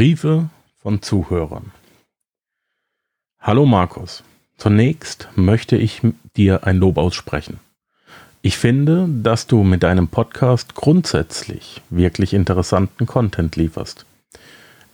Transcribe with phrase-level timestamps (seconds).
[0.00, 0.48] Briefe
[0.80, 1.72] von Zuhörern.
[3.38, 4.24] Hallo Markus,
[4.56, 6.00] zunächst möchte ich
[6.38, 7.60] dir ein Lob aussprechen.
[8.40, 14.06] Ich finde, dass du mit deinem Podcast grundsätzlich wirklich interessanten Content lieferst.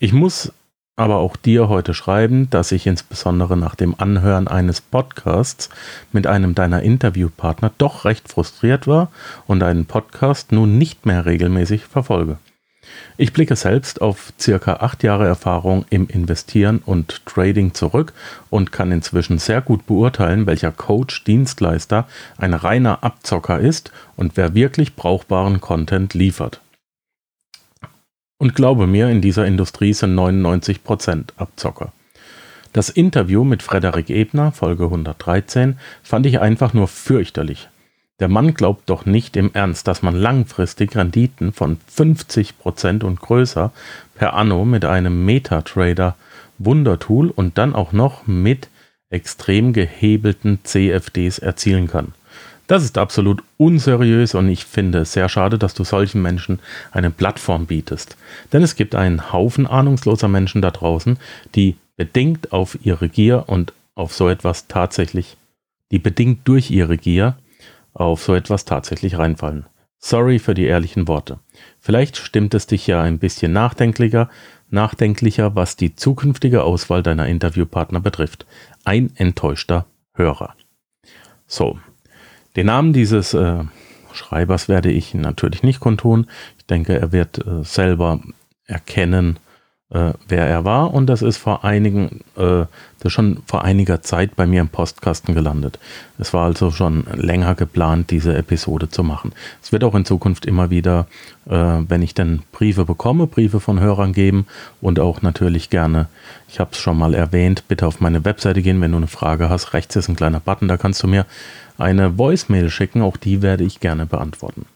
[0.00, 0.52] Ich muss
[0.96, 5.68] aber auch dir heute schreiben, dass ich insbesondere nach dem Anhören eines Podcasts
[6.10, 9.12] mit einem deiner Interviewpartner doch recht frustriert war
[9.46, 12.38] und einen Podcast nun nicht mehr regelmäßig verfolge.
[13.16, 18.12] Ich blicke selbst auf circa acht Jahre Erfahrung im Investieren und Trading zurück
[18.50, 24.54] und kann inzwischen sehr gut beurteilen, welcher Coach, Dienstleister ein reiner Abzocker ist und wer
[24.54, 26.60] wirklich brauchbaren Content liefert.
[28.38, 31.92] Und glaube mir, in dieser Industrie sind 99% Abzocker.
[32.74, 37.68] Das Interview mit Frederik Ebner, Folge 113, fand ich einfach nur fürchterlich.
[38.18, 43.72] Der Mann glaubt doch nicht im Ernst, dass man langfristig Renditen von 50% und größer
[44.14, 46.16] per Anno mit einem Metatrader
[46.58, 48.68] Wundertool und dann auch noch mit
[49.10, 52.14] extrem gehebelten CFDs erzielen kann.
[52.66, 56.58] Das ist absolut unseriös und ich finde es sehr schade, dass du solchen Menschen
[56.90, 58.16] eine Plattform bietest.
[58.52, 61.18] Denn es gibt einen Haufen ahnungsloser Menschen da draußen,
[61.54, 65.36] die bedingt auf ihre Gier und auf so etwas tatsächlich,
[65.92, 67.36] die bedingt durch ihre Gier
[68.00, 69.66] auf so etwas tatsächlich reinfallen.
[69.98, 71.40] Sorry für die ehrlichen Worte.
[71.80, 74.28] Vielleicht stimmt es dich ja ein bisschen nachdenklicher,
[74.70, 78.46] nachdenklicher, was die zukünftige Auswahl deiner Interviewpartner betrifft.
[78.84, 80.54] Ein enttäuschter Hörer.
[81.46, 81.78] So,
[82.56, 83.64] den Namen dieses äh,
[84.12, 86.26] Schreibers werde ich natürlich nicht kundtun.
[86.58, 88.20] Ich denke, er wird äh, selber
[88.64, 89.38] erkennen,
[89.90, 92.64] äh, wer er war und das ist vor einigen, äh,
[93.00, 95.78] das schon vor einiger Zeit bei mir im Postkasten gelandet.
[96.18, 99.32] Es war also schon länger geplant, diese Episode zu machen.
[99.62, 101.06] Es wird auch in Zukunft immer wieder,
[101.48, 104.46] äh, wenn ich dann Briefe bekomme, Briefe von Hörern geben
[104.80, 106.08] und auch natürlich gerne,
[106.48, 109.48] ich habe es schon mal erwähnt, bitte auf meine Webseite gehen, wenn du eine Frage
[109.50, 109.72] hast.
[109.72, 111.26] Rechts ist ein kleiner Button, da kannst du mir
[111.78, 114.66] eine Voicemail schicken, auch die werde ich gerne beantworten.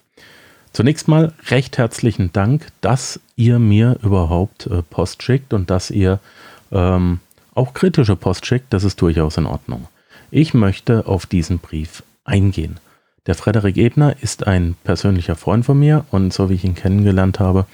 [0.72, 6.20] Zunächst mal recht herzlichen Dank, dass ihr mir überhaupt äh, Post schickt und dass ihr
[6.70, 7.20] ähm,
[7.54, 8.72] auch kritische Post schickt.
[8.72, 9.88] Das ist durchaus in Ordnung.
[10.30, 12.78] Ich möchte auf diesen Brief eingehen.
[13.26, 17.41] Der Frederik Ebner ist ein persönlicher Freund von mir und so wie ich ihn kennengelernt
[17.41, 17.66] habe,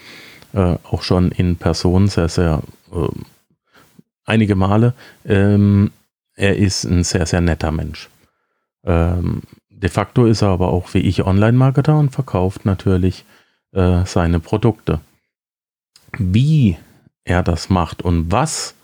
[0.55, 2.63] äh, auch schon in Person sehr, sehr
[2.93, 3.09] äh,
[4.25, 4.95] einige Male.
[5.25, 5.93] Ähm,
[6.35, 8.09] er ist ein sehr, sehr netter Mensch.
[8.85, 9.43] Ähm,
[9.83, 13.25] De facto ist er aber auch wie ich Online-Marketer und verkauft natürlich
[13.73, 15.01] äh, seine Produkte.
[16.19, 16.79] Wie
[17.25, 18.75] er das macht und was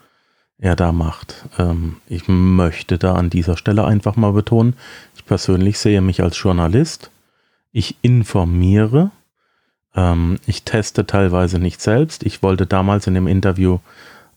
[0.58, 4.74] er da macht, ähm, ich möchte da an dieser Stelle einfach mal betonen,
[5.16, 7.10] ich persönlich sehe mich als Journalist,
[7.72, 9.10] ich informiere,
[9.94, 12.22] ähm, ich teste teilweise nicht selbst.
[12.24, 13.78] Ich wollte damals in dem Interview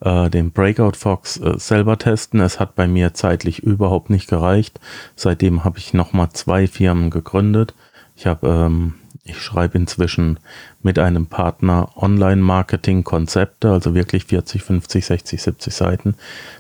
[0.06, 2.40] äh, den Breakout Fox äh, selber testen.
[2.40, 4.80] Es hat bei mir zeitlich überhaupt nicht gereicht.
[5.16, 7.74] Seitdem habe ich nochmal zwei Firmen gegründet.
[8.16, 10.40] Ich habe, ähm, ich schreibe inzwischen
[10.84, 16.16] mit einem Partner Online-Marketing-Konzepte, also wirklich 40, 50, 60, 70 Seiten.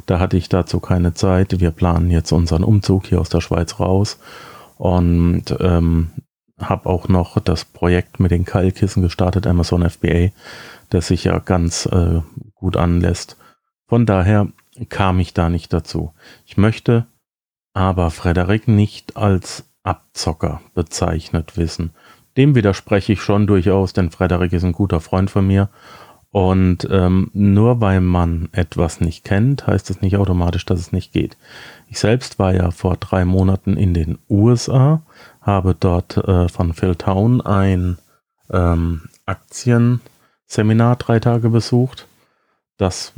[0.07, 1.59] Da hatte ich dazu keine Zeit.
[1.59, 4.17] Wir planen jetzt unseren Umzug hier aus der Schweiz raus
[4.77, 6.09] und ähm,
[6.59, 10.29] habe auch noch das Projekt mit den Keilkissen gestartet, Amazon FBA,
[10.89, 12.21] das sich ja ganz äh,
[12.65, 13.37] gut anlässt.
[13.85, 14.47] Von daher
[14.89, 16.13] kam ich da nicht dazu.
[16.47, 17.05] Ich möchte
[17.75, 21.91] aber Frederik nicht als Abzocker bezeichnet wissen.
[22.37, 25.69] Dem widerspreche ich schon durchaus, denn Frederik ist ein guter Freund von mir.
[26.31, 31.13] Und ähm, nur weil man etwas nicht kennt, heißt es nicht automatisch, dass es nicht
[31.13, 31.37] geht.
[31.87, 35.03] Ich selbst war ja vor drei Monaten in den USA,
[35.39, 37.99] habe dort äh, von Phil Town ein
[38.49, 42.07] ähm, Aktienseminar drei Tage besucht
[42.77, 43.13] das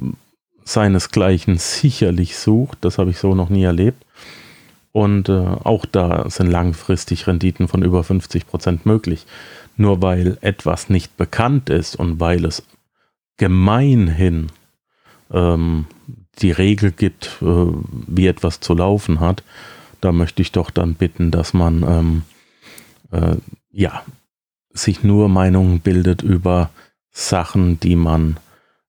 [0.64, 2.80] seinesgleichen sicherlich sucht.
[2.82, 4.04] Das habe ich so noch nie erlebt.
[4.92, 9.26] Und äh, auch da sind langfristig Renditen von über 50 Prozent möglich.
[9.76, 12.64] Nur weil etwas nicht bekannt ist und weil es
[13.38, 14.48] gemeinhin
[15.32, 15.86] ähm,
[16.40, 19.44] die Regel gibt, äh, wie etwas zu laufen hat,
[20.02, 22.22] da möchte ich doch dann bitten, dass man ähm,
[23.12, 23.38] äh,
[23.72, 24.04] ja
[24.74, 26.70] sich nur Meinungen bildet über
[27.12, 28.38] Sachen, die man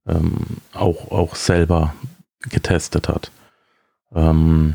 [0.08, 1.94] ähm, auch, auch selber
[2.40, 3.30] getestet hat.
[4.14, 4.74] Ähm,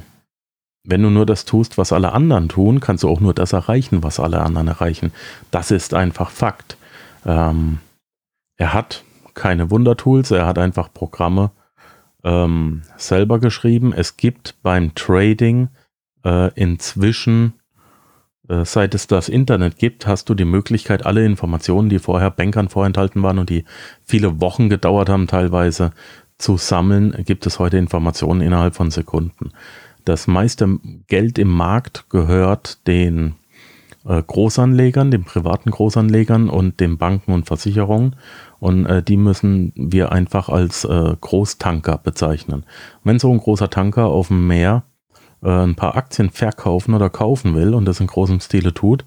[0.84, 4.04] wenn du nur das tust, was alle anderen tun, kannst du auch nur das erreichen,
[4.04, 5.14] was alle anderen erreichen.
[5.50, 6.78] Das ist einfach Fakt.
[7.26, 7.80] Ähm,
[8.58, 9.04] er hat
[9.34, 11.52] keine Wundertools, er hat einfach Programme
[12.24, 13.94] ähm, selber geschrieben.
[13.94, 15.70] Es gibt beim Trading
[16.26, 17.54] äh, inzwischen
[18.48, 23.24] seit es das Internet gibt, hast du die Möglichkeit, alle Informationen, die vorher Bankern vorenthalten
[23.24, 23.64] waren und die
[24.04, 25.92] viele Wochen gedauert haben, teilweise
[26.38, 29.52] zu sammeln, gibt es heute Informationen innerhalb von Sekunden.
[30.06, 33.36] Das meiste Geld im Markt gehört den
[34.06, 38.18] äh, Großanlegern, den privaten Großanlegern und den Banken und Versicherungen.
[38.60, 42.66] Und äh, die müssen wir einfach als äh, Großtanker bezeichnen.
[43.04, 44.93] Wenn so ein großer Tanker auf dem Meer äh,
[45.50, 49.06] ein paar Aktien verkaufen oder kaufen will und das in großem Stile tut,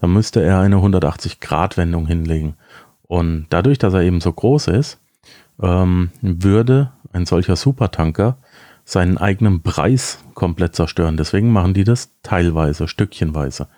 [0.00, 2.56] dann müsste er eine 180-Grad-Wendung hinlegen.
[3.02, 5.00] Und dadurch, dass er eben so groß ist,
[5.62, 8.38] ähm, würde ein solcher Supertanker
[8.84, 11.16] seinen eigenen Preis komplett zerstören.
[11.16, 13.68] Deswegen machen die das teilweise, stückchenweise.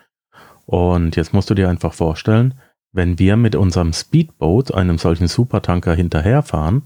[0.66, 2.54] Und jetzt musst du dir einfach vorstellen,
[2.92, 6.82] wenn wir mit unserem Speedboat einem solchen Supertanker hinterherfahren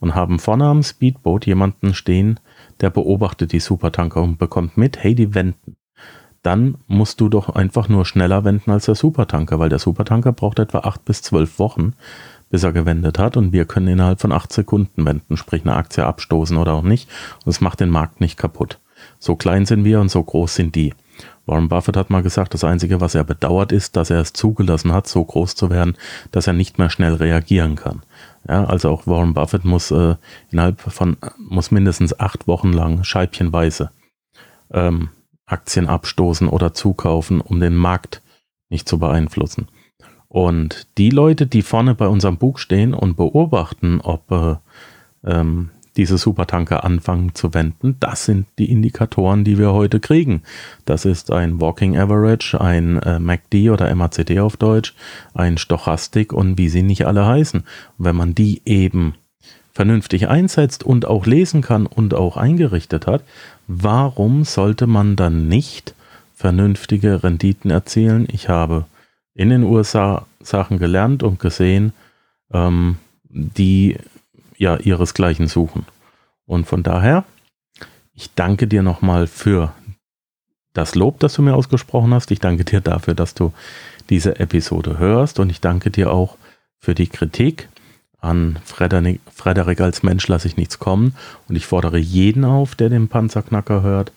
[0.00, 2.40] und haben vorne am Speedboat jemanden stehen,
[2.80, 5.76] der beobachtet die Supertanker und bekommt mit, hey, die wenden.
[6.42, 10.58] Dann musst du doch einfach nur schneller wenden als der Supertanker, weil der Supertanker braucht
[10.58, 11.94] etwa acht bis zwölf Wochen,
[12.50, 16.04] bis er gewendet hat und wir können innerhalb von acht Sekunden wenden, sprich eine Aktie
[16.04, 17.08] abstoßen oder auch nicht
[17.44, 18.78] und es macht den Markt nicht kaputt.
[19.18, 20.92] So klein sind wir und so groß sind die.
[21.46, 24.92] Warren Buffett hat mal gesagt, das Einzige, was er bedauert, ist, dass er es zugelassen
[24.92, 25.96] hat, so groß zu werden,
[26.30, 28.02] dass er nicht mehr schnell reagieren kann.
[28.48, 30.16] Ja, also auch Warren Buffett muss äh,
[30.50, 33.90] innerhalb von, muss mindestens acht Wochen lang scheibchenweise
[34.70, 35.08] ähm,
[35.46, 38.22] Aktien abstoßen oder zukaufen, um den Markt
[38.68, 39.68] nicht zu beeinflussen.
[40.28, 44.56] Und die Leute, die vorne bei unserem Bug stehen und beobachten, ob äh,
[45.24, 47.96] ähm, diese Supertanker anfangen zu wenden.
[48.00, 50.42] Das sind die Indikatoren, die wir heute kriegen.
[50.84, 54.94] Das ist ein Walking Average, ein äh, MACD oder MACD auf Deutsch,
[55.34, 57.60] ein Stochastik und wie sie nicht alle heißen.
[57.60, 59.14] Und wenn man die eben
[59.72, 63.22] vernünftig einsetzt und auch lesen kann und auch eingerichtet hat,
[63.66, 65.94] warum sollte man dann nicht
[66.34, 68.26] vernünftige Renditen erzielen?
[68.30, 68.84] Ich habe
[69.34, 71.92] in den USA Sachen gelernt und gesehen,
[72.52, 72.96] ähm,
[73.28, 73.96] die
[74.56, 75.86] ja ihresgleichen suchen.
[76.46, 77.24] Und von daher,
[78.14, 79.72] ich danke dir nochmal für
[80.72, 82.30] das Lob, das du mir ausgesprochen hast.
[82.30, 83.52] Ich danke dir dafür, dass du
[84.10, 86.36] diese Episode hörst und ich danke dir auch
[86.78, 87.68] für die Kritik.
[88.20, 91.14] An Frederik, Frederik als Mensch lasse ich nichts kommen
[91.48, 94.12] und ich fordere jeden auf, der den Panzerknacker hört.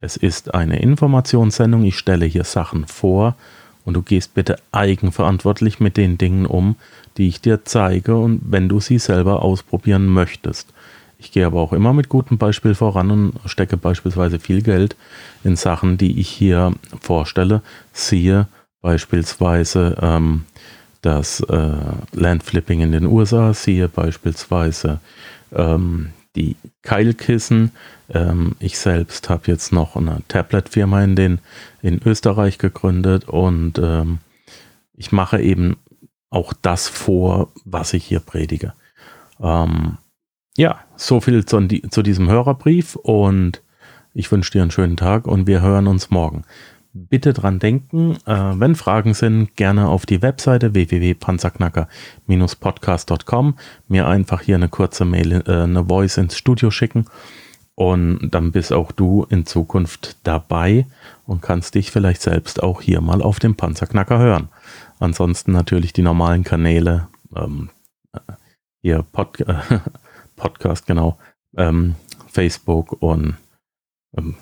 [0.00, 3.36] Es ist eine Informationssendung, ich stelle hier Sachen vor
[3.84, 6.76] und du gehst bitte eigenverantwortlich mit den Dingen um,
[7.16, 10.72] die ich dir zeige und wenn du sie selber ausprobieren möchtest.
[11.18, 14.96] Ich gehe aber auch immer mit gutem Beispiel voran und stecke beispielsweise viel Geld
[15.44, 17.60] in Sachen, die ich hier vorstelle.
[17.92, 18.48] Siehe
[18.80, 20.44] beispielsweise ähm,
[21.02, 21.72] das äh,
[22.12, 25.00] Landflipping in den USA, siehe beispielsweise
[25.52, 27.72] ähm, die Keilkissen.
[28.08, 31.38] Ähm, ich selbst habe jetzt noch eine Tablet-Firma in,
[31.82, 34.18] in Österreich gegründet und ähm,
[34.94, 35.76] ich mache eben
[36.30, 38.74] auch das vor, was ich hier predige.
[39.40, 39.98] Ähm,
[40.56, 43.62] ja, so viel zu, zu, diesem Hörerbrief und
[44.12, 46.44] ich wünsche dir einen schönen Tag und wir hören uns morgen.
[46.92, 53.54] Bitte dran denken, äh, wenn Fragen sind, gerne auf die Webseite www.panzerknacker-podcast.com
[53.86, 57.06] mir einfach hier eine kurze Mail, äh, eine Voice ins Studio schicken
[57.80, 60.86] und dann bist auch du in Zukunft dabei
[61.26, 64.48] und kannst dich vielleicht selbst auch hier mal auf dem Panzerknacker hören.
[64.98, 67.70] Ansonsten natürlich die normalen Kanäle, ähm,
[68.82, 69.54] hier Pod, äh,
[70.36, 71.18] Podcast, genau,
[71.56, 71.94] ähm,
[72.26, 73.36] Facebook und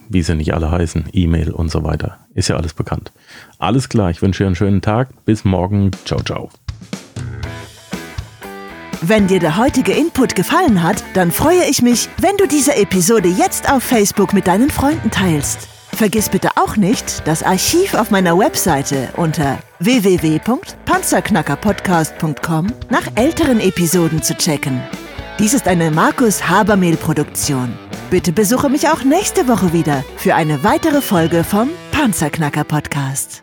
[0.08, 2.18] wie sie nicht alle heißen, E-Mail und so weiter.
[2.34, 3.12] Ist ja alles bekannt.
[3.58, 5.24] Alles klar, ich wünsche dir einen schönen Tag.
[5.24, 5.90] Bis morgen.
[6.04, 6.50] Ciao, ciao.
[9.00, 13.28] Wenn dir der heutige Input gefallen hat, dann freue ich mich, wenn du diese Episode
[13.28, 15.68] jetzt auf Facebook mit deinen Freunden teilst.
[15.92, 24.36] Vergiss bitte auch nicht, das Archiv auf meiner Webseite unter www.panzerknackerpodcast.com nach älteren Episoden zu
[24.36, 24.82] checken.
[25.38, 27.87] Dies ist eine Markus Habermehl-Produktion.
[28.10, 33.42] Bitte besuche mich auch nächste Woche wieder für eine weitere Folge vom Panzerknacker Podcast.